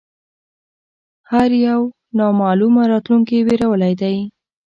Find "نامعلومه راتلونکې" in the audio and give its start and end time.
2.19-3.37